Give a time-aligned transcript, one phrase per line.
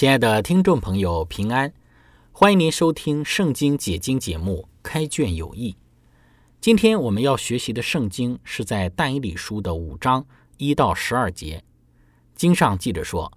[0.00, 1.74] 亲爱的听众朋友，平安！
[2.32, 5.72] 欢迎您收听《圣经解经》节目《开卷有益》。
[6.58, 10.24] 今天我们要学习的圣经是在但以理书的五章
[10.56, 11.62] 一到十二节。
[12.34, 13.30] 经上记着说，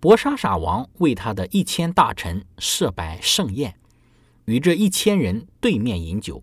[0.00, 3.78] 伯沙撒王为他的一千大臣设摆盛宴，
[4.46, 6.42] 与这一千人对面饮酒。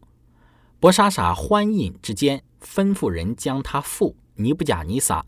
[0.80, 5.25] 伯沙撒欢饮之间，吩咐人将他父尼布甲尼撒。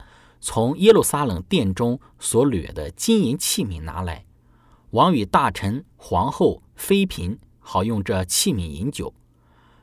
[0.47, 4.25] 从耶路撒冷殿中所掠的金银器皿拿来，
[4.91, 9.11] 王与大臣、皇后、妃嫔好用这器皿饮酒。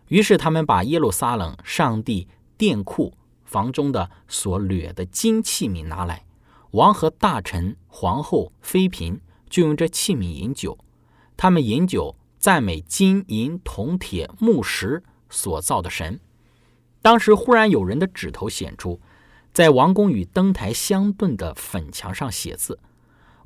[0.06, 3.12] 于是他们把耶路撒冷上帝殿库
[3.44, 6.24] 房中的所掠的金器皿拿来，
[6.70, 10.78] 王和大臣、皇后、妃嫔就用这器皿饮酒。
[11.36, 16.20] 他们饮酒，赞美金银铜铁木石所造的神。
[17.00, 19.00] 当时忽然有人的指头显出。
[19.52, 22.78] 在王宫与灯台相对的粉墙上写字，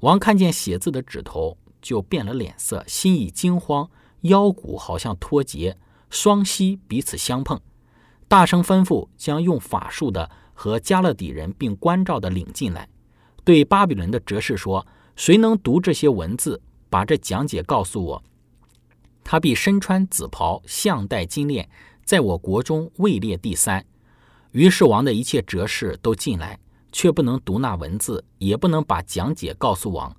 [0.01, 3.91] 王看见写字的指头，就变了脸色，心已惊慌，
[4.21, 5.77] 腰骨好像脱节，
[6.09, 7.61] 双膝彼此相碰，
[8.28, 12.89] 大声吩咐将用法术的和加勒底人并关照的领进来，
[13.43, 18.22] 对巴比伦的哲士说：“谁能读这些文字，把这讲解告诉我，
[19.25, 21.69] 他必身穿紫袍，项戴金链，
[22.05, 23.84] 在我国中位列第三。”
[24.56, 26.59] 于是王的一切哲士都进来，
[26.91, 30.17] 却不能读那文字，也不能把讲解告诉王。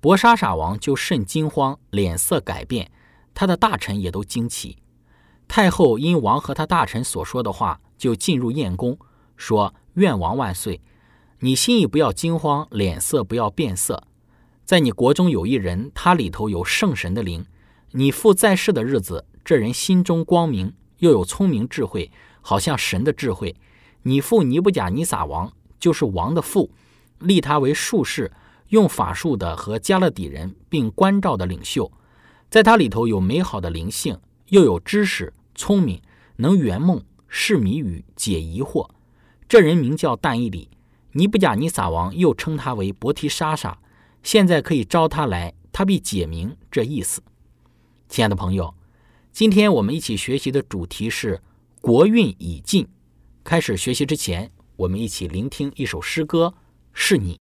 [0.00, 2.88] 博沙傻王就甚惊慌，脸色改变，
[3.34, 4.78] 他的大臣也都惊奇。
[5.48, 8.96] 太后因王和他大臣所说的话，就进入宴宫，
[9.36, 10.80] 说：“愿王万岁！
[11.40, 14.04] 你心意不要惊慌，脸色不要变色。
[14.64, 17.44] 在你国中有一人，他里头有圣神的灵。
[17.90, 22.12] 你父在世的日子，这人心中光明，又有聪明智慧。”
[22.46, 23.56] 好像神的智慧，
[24.02, 25.50] 你父尼布甲尼撒王
[25.80, 26.70] 就是王的父，
[27.20, 28.30] 立他为术士，
[28.68, 31.90] 用法术的和加勒底人并关照的领袖，
[32.50, 36.02] 在他里头有美好的灵性，又有知识、聪明，
[36.36, 38.90] 能圆梦、释谜语、解疑惑。
[39.48, 40.68] 这人名叫但伊里，
[41.12, 43.78] 尼布甲尼撒王又称他为伯提莎莎。
[44.22, 47.22] 现在可以招他来，他必解明这意思。
[48.10, 48.74] 亲爱的朋友，
[49.32, 51.40] 今天我们一起学习的主题是。
[51.84, 52.88] 国运已尽，
[53.44, 56.54] 开始学习之前，我们一起聆听一首诗歌，
[56.94, 57.38] 是你。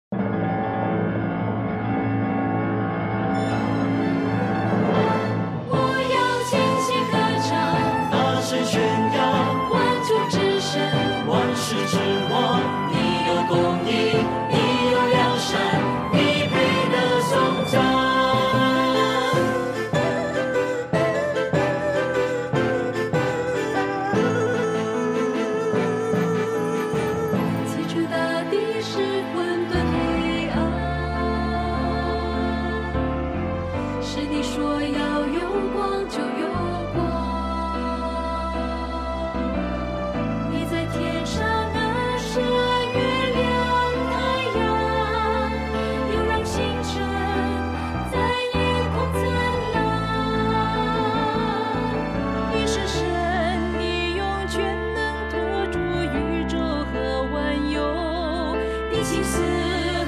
[59.03, 59.43] 心思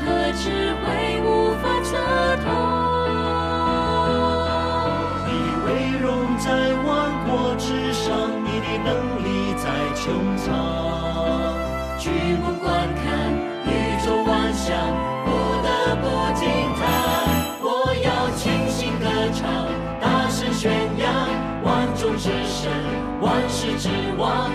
[0.05, 1.97] 和智慧无法测
[2.45, 2.47] 透。
[5.27, 5.31] 你
[7.93, 8.11] 在，
[8.43, 8.91] 你的能
[9.25, 10.01] 力在穹
[10.37, 10.45] 苍。
[11.99, 13.03] 举目观看
[13.65, 13.69] 宇
[14.05, 14.77] 宙万象，
[15.25, 15.29] 不
[15.63, 15.67] 得
[15.97, 16.05] 不
[16.35, 16.41] 惊
[16.75, 16.81] 叹。
[17.61, 17.67] 我
[18.03, 18.07] 要
[18.99, 19.41] 歌唱，
[20.01, 21.09] 大声宣扬，
[21.63, 22.71] 万众之神，
[23.21, 24.51] 万世之王。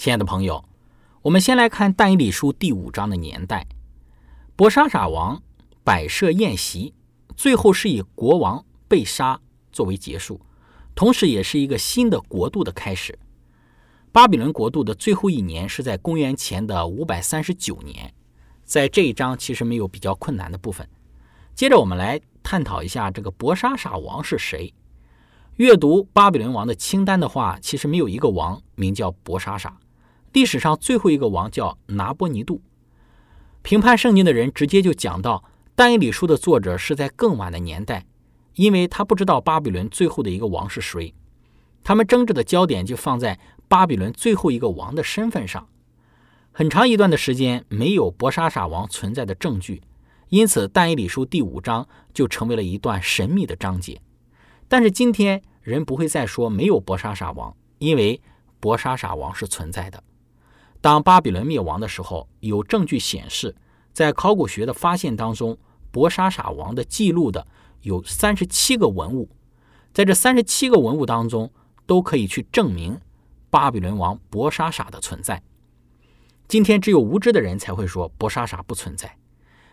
[0.00, 0.64] 亲爱的朋友，
[1.20, 3.66] 我们先来看《但以理书》第五章的年代。
[4.56, 5.42] 伯沙撒王
[5.84, 6.94] 摆设宴席，
[7.36, 9.38] 最后是以国王被杀
[9.70, 10.40] 作为结束，
[10.94, 13.18] 同时也是一个新的国度的开始。
[14.10, 18.10] 巴比伦国度的最后一年是在公元前的五百三十九年。
[18.64, 20.88] 在这一章其实没有比较困难的部分。
[21.54, 24.72] 接着我们来探讨一下这个伯沙撒王是谁。
[25.56, 29.78] 阅读巴比伦王的清单的话，其实没有一个王名叫伯沙撒。
[30.32, 32.62] 历史上最后一个王叫拿波尼度。
[33.62, 35.44] 评判圣经的人直接就讲到，
[35.74, 38.06] 但以理书的作者是在更晚的年代，
[38.54, 41.14] 因为他不知道巴比伦最后的一个王是谁。
[41.82, 43.38] 他们争执的焦点就放在
[43.68, 45.66] 巴比伦最后一个王的身份上。
[46.52, 49.82] 很长一段的时间没有伯沙撒王存在的证据，
[50.28, 54.00] 因此但以理书第五章就成为了一段神秘的章节。
[54.68, 58.20] 但是今天人不会再说没有伯沙撒王，因为
[58.58, 60.02] 伯沙撒王是存在的。
[60.80, 63.54] 当巴比伦灭亡的时候，有证据显示，
[63.92, 65.58] 在考古学的发现当中，
[65.90, 67.46] 博沙撒王的记录的
[67.82, 69.28] 有三十七个文物，
[69.92, 71.52] 在这三十七个文物当中，
[71.84, 72.98] 都可以去证明
[73.50, 75.42] 巴比伦王博沙撒的存在。
[76.48, 79.18] 今天只有无知的人才会说博沙撒不存在。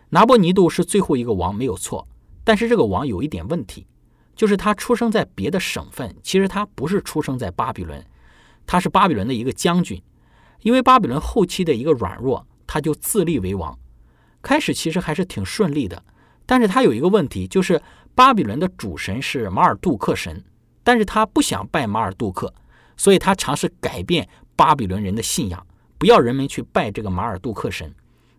[0.10, 2.08] 拿波尼度是最后一个王，没有错。
[2.44, 3.88] 但是这个王有一点问题，
[4.36, 8.06] 就是他出生在别的省份，其实他不是出生在巴比伦，
[8.66, 10.02] 他是巴比伦的一个将军。
[10.62, 13.78] 因为巴比伦后期的一个软弱，他就自立为王。
[14.42, 16.04] 开始其实还是挺顺利的，
[16.46, 17.82] 但是他有一个问题，就是
[18.16, 20.44] 巴比伦的主神是马尔杜克神，
[20.84, 22.54] 但是他不想拜马尔杜克，
[22.96, 25.66] 所以他尝试改变巴比伦人的信仰。
[25.98, 27.94] 不要人们去拜这个马尔杜克神，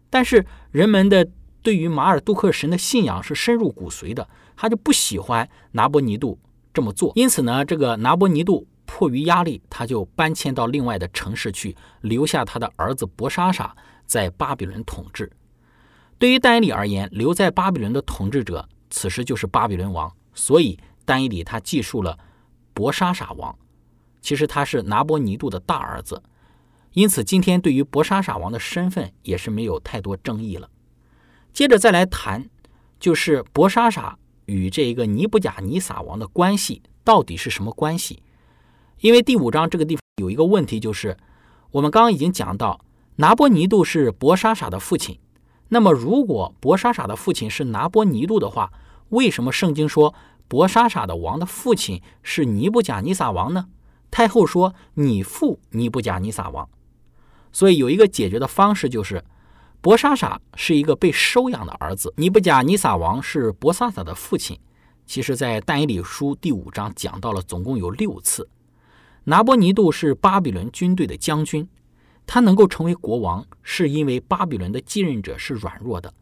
[0.08, 1.28] 但是人们的
[1.60, 6.38] 对于马尔杜克神的信仰是深入骨髓的，他就不喜欢拿波尼度
[6.72, 7.12] 这么做。
[7.16, 13.76] 因此呢，这个拿波尼度迫于压力，他就搬迁到另外的城市去，留下他的儿子博沙撒
[14.06, 15.30] 在巴比伦统治。
[16.18, 22.18] 对于丹尼里而言，留在巴比伦的统治者此时就是巴比伦王，所以丹尼里他记述了
[22.72, 23.56] 博沙撒王，
[24.22, 26.22] 其实他是拿波尼度的大儿子。
[26.94, 30.68] 因此，今天对于博沙撒王的身份也是没有太多争议了。
[31.52, 32.48] 接着再来谈，
[32.98, 38.22] 就是博沙撒与这个尼布甲尼撒王的关系到底是什么关系？
[39.00, 41.16] 因为第五章这个地方有一个问题，就是
[41.70, 42.80] 我们刚刚已经讲到，
[43.16, 45.18] 拿波尼度是博沙撒的父亲。
[45.68, 48.72] 那么，如果博沙撒的父亲是拿波尼度的话，
[49.10, 50.14] 为什么圣经说
[50.48, 53.66] 博沙撒的王的父亲是尼布甲尼撒王呢？
[54.10, 56.68] 太后说：“你父尼布甲尼撒王。”
[57.52, 59.22] 所以有一个解决的方式，就是
[59.80, 64.58] 博沙撒是一个被收养的儿子，尼布甲尼撒王是博沙撒的父亲。
[65.06, 68.48] 其实，在但以理书第五章讲到了，总共有六次。
[69.28, 71.68] 拿波尼度是巴比伦军队的将军，
[72.26, 76.14] 他能够成为国王，是因为巴比伦的继任者是软弱的。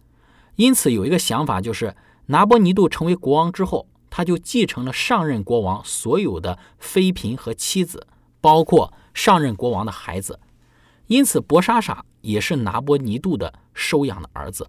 [0.57, 1.95] 因此，有一个想法，就是
[2.27, 8.05] 拿波尼度成为国王之后，他就继承了上任国王所有的妃嫔和妻子，
[8.41, 10.41] 包括上任国王的孩子。
[11.07, 14.69] 因此，博沙撒也是拿波尼度的收养的儿子。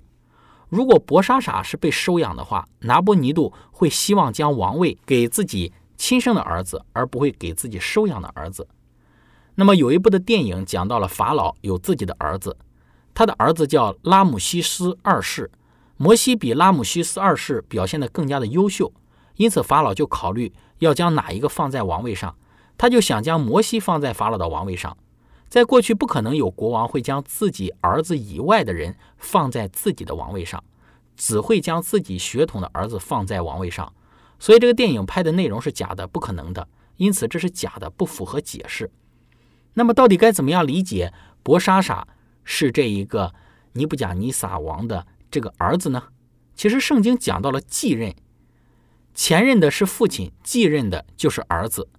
[0.70, 8.68] 如果博沙撒是被收养的话，拿波尼度会希望将王位给自己亲生的儿子，而不会给自己收养的儿子。
[9.56, 12.56] 那么，有一部的电影讲到了法老有自己的儿子，
[13.14, 15.50] 他的儿子叫拉姆西斯二世。
[16.00, 18.94] 摩西比拉姆西斯二世表现得更加的优秀，
[19.38, 22.36] 因此法老就考虑要将哪一个放在王位上，
[22.78, 24.96] 他就想将摩西放在法老的王位上。
[25.50, 30.64] 在过去，不可能有国王会将自己儿子以外的人放在自己的王位上，
[31.16, 33.92] 只会将自己血统的儿子放在王位上。
[34.40, 36.68] 所以，这个电影拍的内容是假的，不可能的。
[36.98, 38.90] 因此，这是假的，不符合解释。
[39.74, 41.14] 那么，到底该怎么样理解
[41.44, 42.08] 博沙撒
[42.44, 43.34] 是这一个
[43.74, 46.04] 尼布甲尼撒王的这个儿子呢？
[46.56, 48.16] 其实，圣经讲到了继任，
[49.14, 51.90] 前任的是父亲，继任的就是儿子。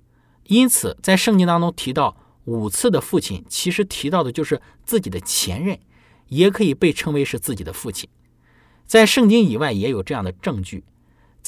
[0.44, 2.16] 因此，在圣经当中提到。
[2.44, 5.78] 五次的父亲其实提到的就是自己的前任，
[6.28, 8.08] 也可以被称为是自己的父亲。
[8.86, 10.82] 在圣经以外也有这样的证据，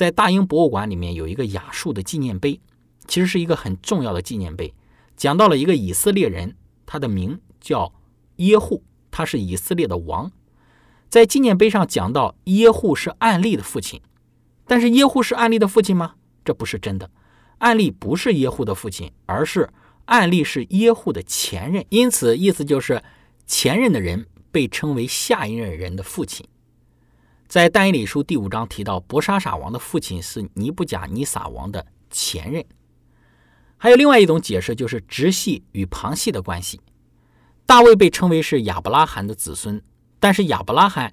[0.00, 2.59] 在大英博物馆里面有一个亚述的纪念碑，
[3.07, 4.73] 其实是一个很重要的纪念碑，
[5.14, 7.92] 讲到了一个以色列人，他的名叫
[8.37, 10.33] 耶户，他是以色列的王。
[11.11, 14.00] 在纪念碑上讲到耶户是暗利的父亲，
[14.66, 16.14] 但是耶户是暗利的父亲吗？
[16.47, 17.11] 这不是真的，
[17.59, 19.69] 暗利不是耶户的父亲，而是。
[20.07, 23.02] 案例是耶户的前任，因此意思就是
[23.47, 26.47] 前任的人被称为下一任人的父亲。
[27.50, 32.64] 在但以理书第五章提到，伯沙撒王的父亲是尼布甲尼撒王的前任。
[33.76, 36.80] 还有另外一种解释，就是直系与旁系的关系。
[37.66, 39.83] 大卫被称为是亚伯拉罕的子孙，
[40.21, 41.12] 但是亚伯拉罕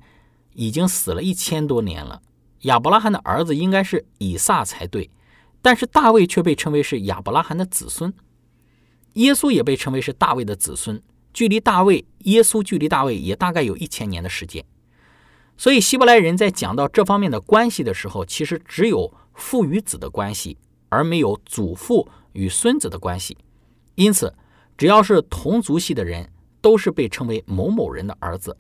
[0.54, 2.22] 已经死了一千多年了。
[2.62, 5.10] 亚伯拉罕的儿子应该是以撒才对，
[5.64, 8.14] 但是大卫却被称为是亚伯拉罕的子孙。
[9.14, 11.02] 耶稣也被称为是大卫的子孙，
[11.34, 14.64] 距离大卫，耶稣距离大卫也大概有一千年的时间。
[15.58, 20.58] 所以希伯来人在讲到这方面的关系的时候，其实只有父与子的关系，
[20.90, 23.36] 而没有祖父与孙子的关系。
[23.96, 24.34] 因此，
[24.78, 28.56] 只要是同族系的人，都是被称为某某人的儿子。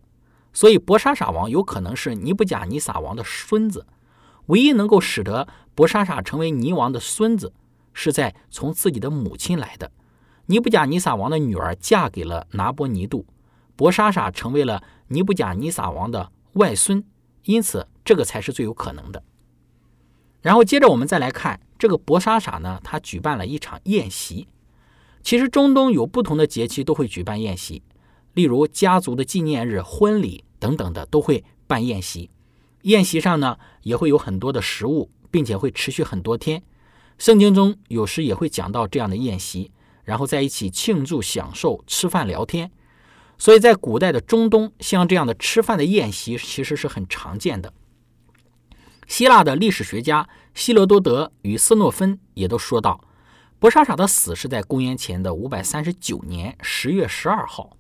[0.51, 3.85] 所以博沙撒王有可能是尼布甲尼撒王的孙子。
[4.47, 7.53] 唯一能够使得博沙撒成为尼王的孙子，
[7.93, 9.91] 是在从自己的母亲来的。
[10.47, 13.25] 尼布甲尼撒王的女儿嫁给了拿波尼度，
[13.75, 17.03] 博沙撒成为了尼布甲尼撒王的外孙，
[17.43, 19.23] 因此这个才是最有可能的。
[20.41, 24.47] 然后接着我们再来看这个博沙撒呢，他举办了一场宴席。
[25.23, 27.81] 其实中东有不同的节气都会举办宴席，
[28.33, 32.29] 例如家族的纪念日、婚礼等等的都会办宴席。
[32.83, 36.61] 宴席上呢也会有很多的食物，并且会持续很多天。
[37.17, 39.71] 圣经中有时也会讲到这样的宴席。
[40.03, 42.71] 然后在一起庆祝、享受、吃饭、聊天，
[43.37, 47.73] 所以在古代的中东，像这样的吃饭的宴席其实是很常见的。
[49.07, 52.99] 希腊的历史学家希罗多德与斯诺芬也都说到，
[53.59, 57.77] 博沙傻的死是在公元前的五百三十九年十月十二号。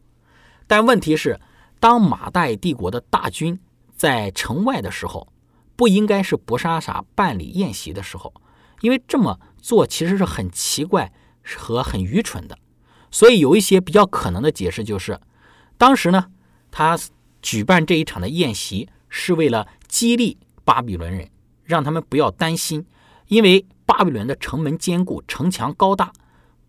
[0.67, 1.39] 但问题是，
[1.79, 3.59] 当马代帝国的大军
[3.95, 5.27] 在城外的时候，
[5.75, 8.33] 不应该是博莎傻办理宴席的时候，
[8.81, 11.11] 因为这么做其实是很奇怪。
[11.55, 12.59] 和很愚蠢的，
[13.09, 15.17] 所以有一些比较可能的解释就是，
[15.77, 16.31] 当时呢，
[16.71, 16.97] 他
[17.41, 21.29] 举办这一场的宴席是为了激励巴比伦人，
[21.63, 22.85] 让他们不要担心，
[23.27, 26.11] 因为巴比伦的城门坚固，城墙高大，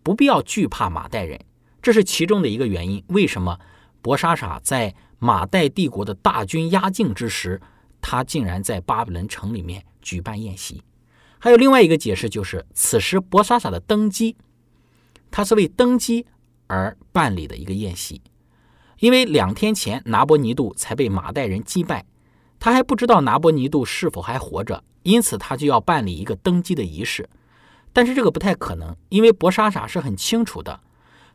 [0.03, 1.39] 不必要惧怕马代人，
[1.81, 3.03] 这是其中的一个原因。
[3.07, 3.59] 为什么
[4.01, 7.59] 博沙傻在马代帝国的大军压境之时，
[7.99, 10.81] 他竟然在巴比伦城里面举办宴席？
[11.39, 14.37] 还有另外一个解释就是，此时博沙傻的登基。
[15.31, 16.25] 他是为登基
[16.67, 18.21] 而办理的一个宴席，
[18.99, 22.05] 因为两天前拿波尼度才被马代人击败，
[22.59, 27.29] 他还不知道拿波尼度是否还活着，因此他就要办理一个登基的仪式。
[27.91, 30.79] 但是这个不太可能，因为博莎莎是很清楚的，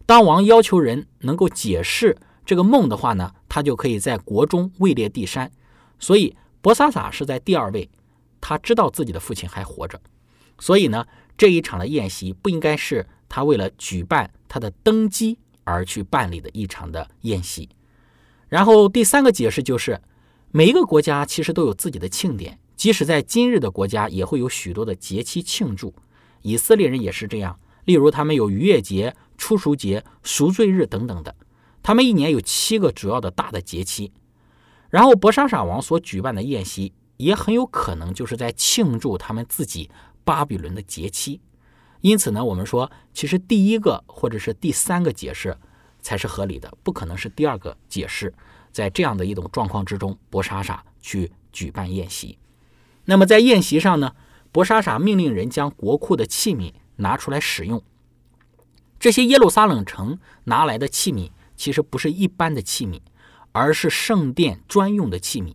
[0.06, 5.50] 当王要求人能够解释这个梦的话呢，他就可以在国中位列第三。
[5.98, 7.90] 所以博沙傻是在第二位，
[8.40, 10.00] 他知道自己的父亲还活着，
[10.58, 11.06] 所以呢，
[11.36, 13.06] 这一场的宴席不应该是。
[13.26, 17.68] 他为了举办他的登基而去办理的一场的宴席，
[18.48, 20.00] 然后第三个解释就是，
[20.50, 25.94] 每一个国家其实都有自己的庆典，即使在今日的国家也会有许多的节期庆祝。
[26.42, 31.34] 以色列人也是这样，例如他们有逾越节、初熟节、赎罪日等等的，
[31.82, 34.12] 他们一年有七个主要的大的节期。
[34.90, 39.90] 然后博沙傻王所举办的宴席也很有可能就是在庆祝他们自己
[40.22, 41.40] 巴比伦的节期。
[42.04, 45.56] 因此呢，我们说，其实第一个或者是第三个解释
[46.02, 48.30] 才是合理的，不可能是第二个解释。
[48.70, 52.38] 在这样的一种状况之中，博沙傻去举办宴席。
[53.06, 54.14] 那么在宴席上呢，
[54.52, 57.82] 博沙傻命令人将国库的器皿拿出来使用。
[59.00, 63.00] 这些耶路撒冷城拿来的器皿，其实不是一般的器皿，
[63.52, 65.54] 而是圣殿专用的器皿。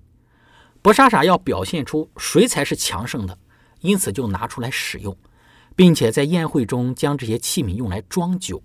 [0.82, 3.38] 博沙傻要表现出谁才是强盛的，
[3.82, 5.16] 因此就拿出来使用。
[5.80, 8.62] 并且在宴会中将这些器皿用来装酒，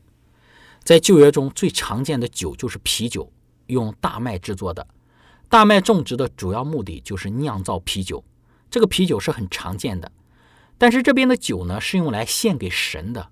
[0.83, 3.31] 在旧约中最常见的酒就是啤酒，
[3.67, 4.85] 用大麦制作的。
[5.49, 8.25] 大麦种植的主要目的就是酿造啤酒，
[8.69, 10.11] 这个啤酒是很常见的。
[10.77, 13.29] 但是这边的酒呢是用来献给神的。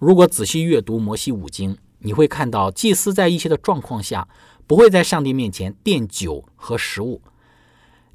[0.00, 4.26] 如果仔细阅读摩西五经，你会看到祭司在一些的状况下
[4.66, 7.22] 不会在上帝面前奠酒和食物。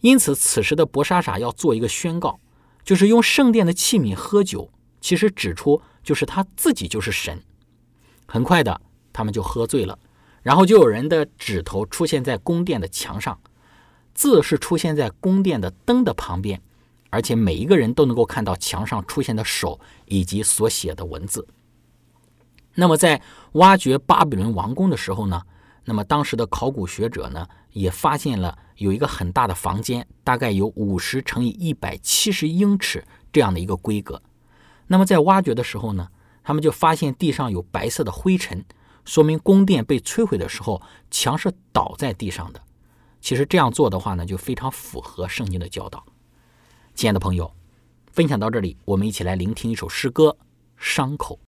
[0.01, 2.41] 因此，此时的伯沙撒要做一个宣告，
[2.83, 4.71] 就是用圣殿的器皿喝酒。
[5.05, 7.39] 其实指出就是他自己就是神。
[8.25, 8.81] 很快的，
[9.13, 9.99] 他们就喝醉了，
[10.41, 13.39] 然后就有人的指头出现在宫殿的墙上，
[14.15, 16.59] 字是出现在宫殿的灯的旁边，
[17.11, 21.47] 而且每一个人都能够看到墙上出现的手以及所写的文字。
[22.73, 23.21] 那么在
[23.51, 25.39] 挖掘巴比伦王宫的时候呢，
[25.83, 34.19] 那么当时的考古学者呢也发现了有一个很大的房间，大概有五十乘以一百七十英尺这样的一个规格。
[34.87, 36.07] 那么在挖掘的时候呢，
[36.43, 38.63] 他们就发现地上有白色的灰尘，
[39.03, 42.61] 说明宫殿被摧毁的时候墙是倒在地上的。
[43.19, 46.05] 其实这样做的话呢，就非常符合圣经的教导。
[46.93, 47.51] 亲爱的朋友，
[48.11, 50.37] 分享到这里，我们一起来聆听一首诗歌
[50.77, 51.39] 《伤口》。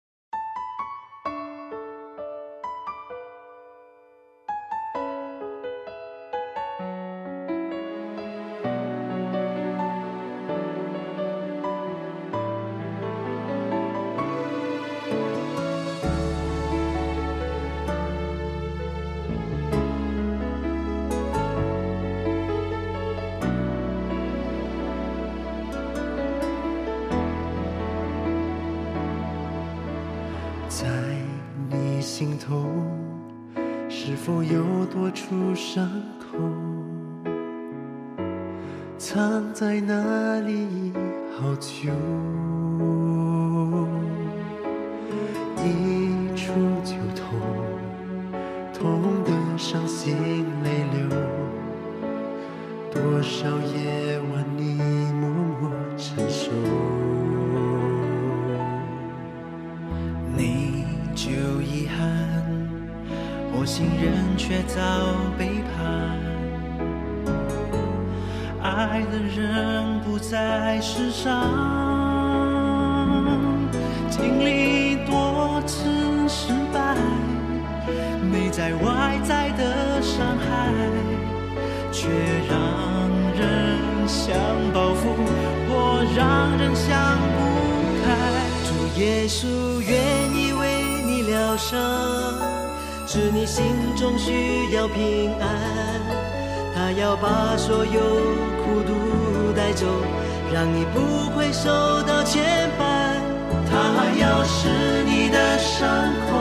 [49.77, 50.17] 伤心
[50.65, 51.07] 泪流。
[52.91, 54.81] 多少夜晚你
[55.13, 55.29] 默
[55.61, 56.51] 默承受？
[60.35, 62.09] 你就遗憾，
[63.53, 64.81] 火星人却早
[65.37, 66.19] 背叛，
[68.63, 71.29] 爱的人不在世上，
[74.09, 74.76] 经历
[82.07, 82.13] 却
[82.49, 82.55] 让
[83.35, 84.33] 人想
[84.73, 85.11] 报复，
[85.69, 87.37] 或让人想不
[88.05, 88.07] 开。
[88.65, 89.91] 主耶稣愿
[90.33, 90.63] 意为
[91.05, 91.77] 你疗伤，
[93.07, 93.65] 知你心
[93.97, 95.49] 中需要平安，
[96.73, 98.01] 他要把所有
[98.63, 99.87] 苦毒带走，
[100.55, 101.69] 让你不会受
[102.05, 103.19] 到牵绊。
[103.69, 104.69] 他要使
[105.05, 105.89] 你的伤
[106.31, 106.39] 口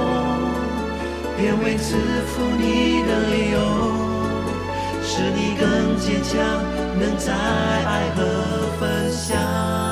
[1.35, 1.97] 变为赐
[2.27, 3.57] 福你的理由，
[5.15, 6.43] 使你更坚强，
[6.99, 8.23] 能在爱和
[8.77, 9.84] 分享。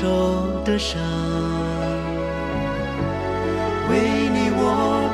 [0.00, 0.06] 受
[0.64, 0.98] 的伤。
[3.90, 3.92] 为
[4.32, 4.64] 你我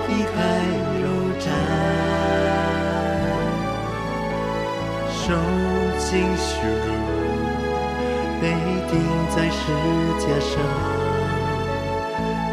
[0.06, 0.36] 避开
[1.02, 1.04] 肉
[1.42, 1.44] 战，
[5.10, 5.24] 受
[5.98, 6.06] 尽
[6.38, 6.46] 羞
[6.86, 6.88] 辱，
[8.40, 8.44] 被
[8.86, 8.94] 钉
[9.34, 9.58] 在十
[10.22, 10.54] 架上，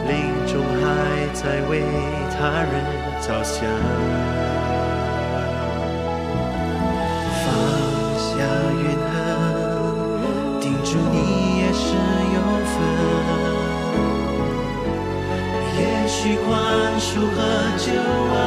[0.07, 0.11] 临
[0.47, 0.83] 终还
[1.35, 1.71] 在为
[2.31, 2.73] 他人
[3.21, 3.61] 着想。
[12.73, 12.79] 分。
[15.77, 16.49] 也许宽
[16.99, 17.37] 恕和
[17.77, 17.85] 救
[18.33, 18.37] 恩，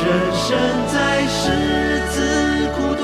[0.00, 0.46] 人生
[0.92, 0.94] 在
[1.26, 1.42] 世
[2.10, 2.14] 自
[2.74, 3.02] 苦短，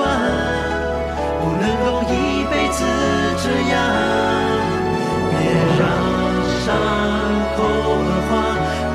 [1.40, 2.12] 不能够一
[2.50, 2.78] 辈子
[3.42, 3.74] 这样。
[5.30, 5.38] 别
[5.78, 5.80] 让
[6.64, 6.66] 伤
[7.56, 7.98] 口恶
[8.28, 8.30] 化，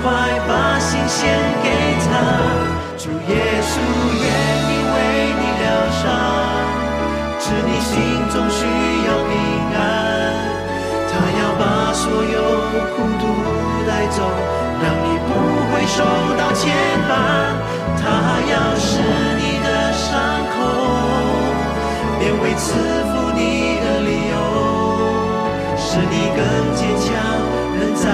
[0.01, 0.05] 快
[0.47, 1.17] 把心献
[1.63, 1.65] 给
[2.05, 2.10] 他。
[2.97, 3.31] 主耶
[3.62, 3.73] 稣
[4.23, 4.25] 愿
[4.69, 4.95] 意为
[5.39, 5.63] 你疗
[5.99, 6.03] 伤，
[7.39, 7.93] 知你心
[8.31, 8.60] 中需
[14.15, 14.23] 走，
[14.82, 15.30] 让你不
[15.71, 15.99] 会受
[16.39, 16.63] 到牵
[17.10, 17.12] 绊。
[17.99, 18.04] 他
[18.51, 18.88] 要使
[19.38, 20.06] 你的伤
[20.54, 20.56] 口
[22.17, 22.63] 变为赐
[23.10, 23.39] 福你
[23.84, 24.36] 的理由，
[25.75, 26.39] 使你更
[26.75, 27.12] 坚强，
[27.78, 28.06] 能在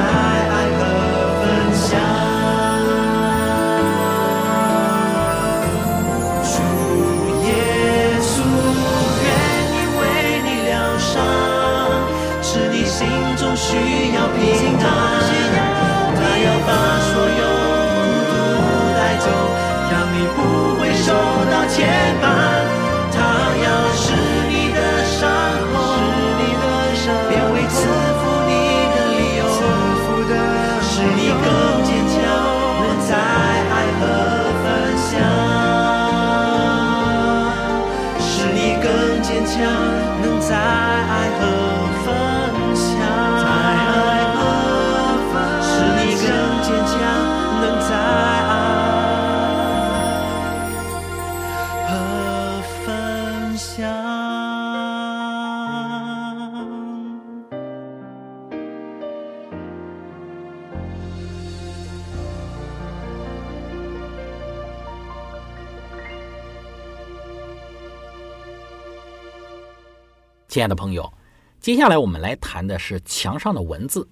[70.52, 71.14] 亲爱的朋友，
[71.62, 74.10] 接下来我们来谈的是墙上的文字。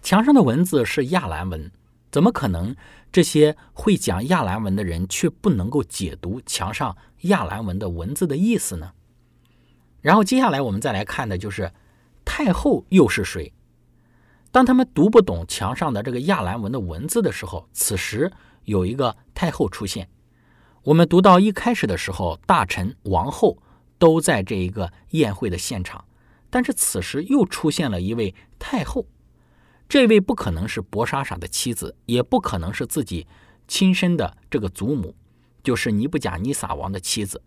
[0.00, 1.70] 墙上的文字是亚兰文，
[2.10, 2.74] 怎么可能
[3.12, 8.92] 这些会讲亚兰文的人却不能够解读墙上亚兰文的文字的意思呢？
[10.00, 11.70] 然后接下来我们再来看的就是
[12.24, 13.52] 太后又是谁？
[14.50, 18.32] 当他们读不懂墙上的这个亚兰文的文字的时候，此时
[18.64, 20.08] 有一个太后出现。
[20.84, 23.58] 我们读到一开始的时候，大臣、王后
[24.02, 26.04] 都在这一个宴会的现场，
[26.50, 29.06] 但是此时又出现了一位太后。
[29.88, 33.28] 这位不可能是博莎莎的妻子，也不可能是自己
[33.68, 35.14] 亲生的这个祖母，
[35.62, 37.40] 就是尼布甲尼撒王的妻子。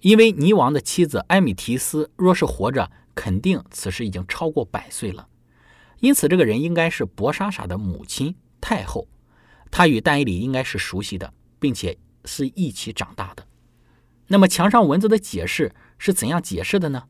[0.00, 5.26] 因为尼王的妻子埃米提斯若是活着，肯定此时已经超过百岁了。
[6.00, 9.08] 因此，这个人应该是博莎莎的母亲太后。
[9.70, 13.46] 她与但以里应该是熟悉的，并且是一起长大的。
[14.28, 17.04] 那么，墙上文字的解释是怎样解释的呢？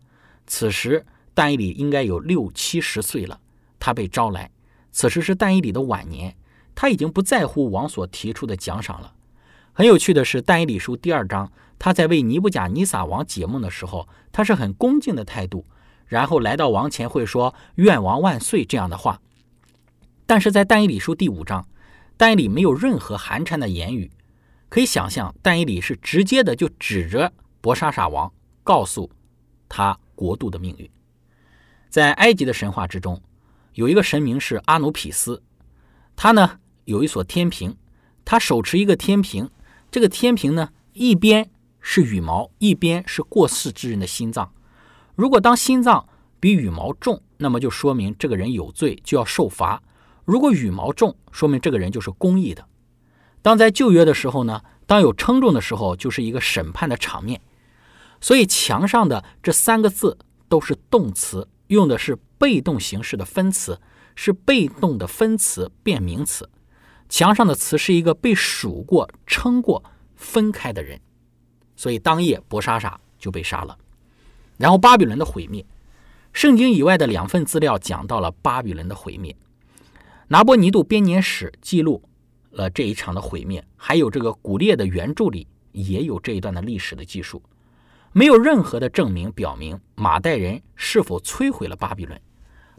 [0.46, 3.40] 此时，但以里应该有六七十岁了，
[3.78, 4.50] 他被招来。
[4.90, 6.36] 此时是但以里的晚年，
[6.74, 9.12] 他已经不在乎王所提出的奖赏了。
[9.72, 15.64] 很有趣的是，《但以里书》第二章，他在为尼布甲尼撒王解梦的时候，他是很恭敬的态度，
[16.06, 19.20] 然后来到王前会说“愿王万岁”这样的话。
[20.26, 21.66] 但是在《但以理书》第五章，
[22.16, 24.10] 但以理没有任何寒碜的言语，
[24.68, 29.10] 可以想象，但以理是直接的就指着博沙沙王，告诉
[29.68, 30.90] 他国度的命运。
[31.90, 33.20] 在埃及的神话之中。
[33.74, 35.42] 有一个神明是阿努匹斯，
[36.14, 37.76] 他呢有一所天平，
[38.24, 39.50] 他手持一个天平，
[39.90, 41.50] 这个天平呢一边
[41.80, 44.52] 是羽毛，一边是过世之人的心脏。
[45.16, 49.82] 如果当心脏比羽毛重，那么就说明这个人有罪，就要受罚；
[50.24, 52.64] 如果羽毛重，说明这个人就是公义的。
[53.44, 57.42] 当在旧约的时候呢，当有称重的时候，就是一个审判的场面。
[58.18, 60.16] 所以墙上的这三个字
[60.48, 61.46] 都是动词。
[61.66, 63.78] 用的是被动形式的分词，
[64.14, 66.48] 是被动的分词变名词。
[67.10, 70.98] 墙上的词是一个被数过、称过、分开的人，
[71.76, 73.76] 所以当夜伯沙撒就被杀了。
[74.56, 75.64] 然后巴比伦的毁灭，
[76.32, 79.36] 圣经以外的两份资料讲到了巴比伦的毁灭。
[80.28, 82.02] 拿波尼度编年史记录
[82.54, 87.42] 了这一场的毁灭，还有这个古列的原著里也有这一段的历史的记述。
[88.12, 92.20] 没有任何的证明表明马代人是否摧毁了巴比伦。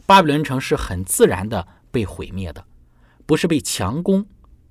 [0.06, 2.64] 巴比伦城是很自然的被毁灭的，
[3.26, 4.26] 不是被强攻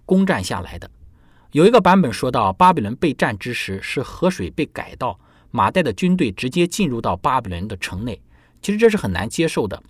[0.05, 0.89] 攻占下来的。
[1.51, 5.19] 有一个版本说到，巴比伦被占之时是河水被改道，
[5.51, 8.21] 马代的军队直接进入到巴比伦的城内。
[8.61, 9.81] 其实这是很难接受的。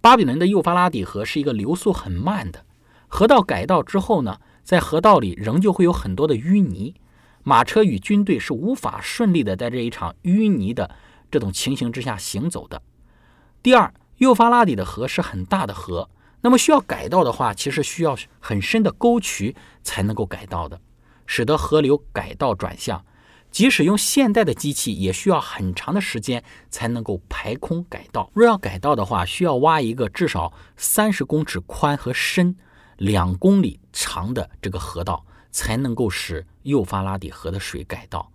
[0.00, 2.64] 巴比伦的幼发拉底河是一个流速很慢的
[3.08, 6.94] 河道，改道之后呢，在河道里仍旧会有很多的淤泥。
[7.42, 10.90] 马车与军队是无法顺利的在这一场淤泥的
[11.30, 12.80] 这种情形之下行走的。
[13.62, 16.08] 第二，幼发拉底的河是很大的河，
[16.40, 20.80] 那么需要改道的话，其实需要很深的沟渠才能够改道的，
[21.26, 23.04] 使得河流改道转向。
[23.50, 28.30] 即使用现代的机器，也需要很长的时间才能够排空改道。
[28.32, 32.56] 若要改道的话，需要挖一个至少三十公尺宽和深、
[32.98, 35.24] 两公里长的这个河道。
[35.56, 38.28] 才能够使幼发拉底河的水改道，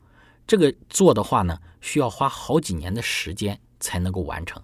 [0.48, 4.64] 这个做的话呢，需要花好几年的时间才能够完成。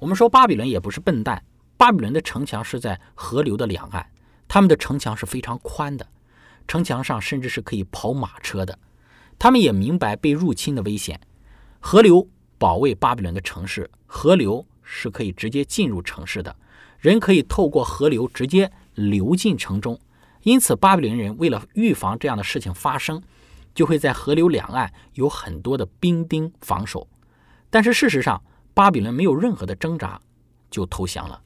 [0.00, 1.44] 我们说巴比伦也不是笨蛋，
[1.76, 4.04] 巴比伦的城墙是在河流的两岸，
[4.48, 6.04] 他们的城墙是非常宽的，
[6.66, 8.76] 城墙上甚至是可以跑马车的。
[9.38, 11.20] 他们也明白被入侵的危险，
[11.78, 12.26] 河流
[12.58, 16.56] 保卫巴比伦的城市，河流是可以直接进入城市的，
[16.98, 18.72] 人可以透过河流直接
[19.08, 19.98] 流进城中。
[20.42, 23.22] 因此，巴比伦人为了预防这样的事情发生，
[23.74, 27.06] 就会在河流两岸有很多的兵丁防守。
[27.68, 30.20] 但是事实上，巴比伦没有任何的挣扎
[30.70, 31.42] 就投降了。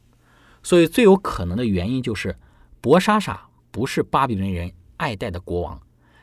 [0.62, 2.36] 所以，最有可能的原因就是
[2.80, 5.80] 博沙撒不是巴比伦人爱戴的国王，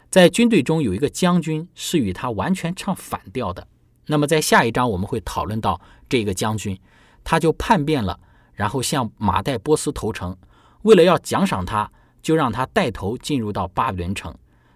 [0.10, 3.67] 在军队中有一个将军是与他完全唱反调的。
[4.08, 6.80] 那么，在下一章我们会讨论到这个将军，
[7.24, 8.20] 他就叛变了，
[8.54, 10.36] 然后向马代波斯投诚，
[10.84, 11.91] 为了要奖赏他。
[12.24, 14.32] 就让他带头进入到巴比伦城，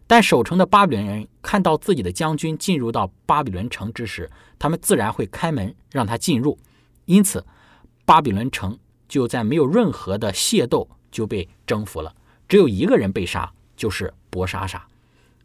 [0.08, 6.58] 但守城的巴比伦人看到自己的将军进入到巴比伦城之时，他们自然会开门让他进入。
[7.06, 7.46] 因此，
[8.04, 8.76] 巴比伦城
[9.08, 12.12] 就在没有任何的械斗就被征服了。
[12.48, 14.84] 只有一个人被杀，就是伯沙撒，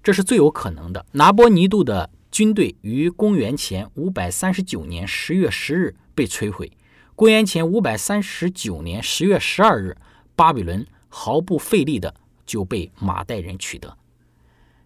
[0.02, 1.04] 这是最有可能的。
[1.12, 6.72] 拿波尼度的军队于公元前五百三十九年十月十日被摧毁。
[7.14, 9.94] 公元前五百三十九年十月十二日，
[10.40, 10.86] 巴比伦。
[11.12, 12.14] 毫不费力的
[12.46, 13.94] 就被马代人取得。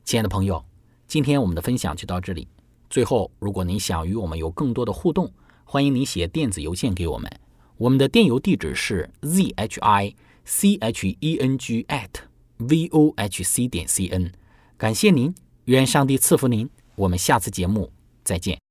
[0.04, 0.64] 亲爱的朋友，
[1.06, 2.48] 今天我们的分享就到这里。
[2.88, 5.30] 最后，如果您想与我们有更多的互动，
[5.64, 7.30] 欢迎您写电子邮件给我们。
[7.76, 10.14] 我们的电邮地址是 z h i
[10.46, 12.08] c h e n g at
[12.56, 14.32] v o h c 点 c n。
[14.78, 15.34] 感谢您，
[15.66, 16.68] 愿上帝赐福您。
[16.96, 17.92] 我们下次节目
[18.24, 18.63] 再见。